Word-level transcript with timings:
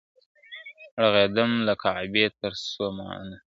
رغړېدم 1.01 1.51
چي 1.59 1.63
له 1.67 1.73
کعبې 1.83 2.25
تر 2.39 2.53
سومناته, 2.71 3.37